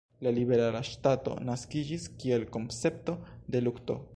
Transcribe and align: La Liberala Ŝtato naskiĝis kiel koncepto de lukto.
La 0.27 0.31
Liberala 0.35 0.79
Ŝtato 0.91 1.35
naskiĝis 1.49 2.07
kiel 2.23 2.47
koncepto 2.57 3.17
de 3.57 3.63
lukto. 3.67 4.03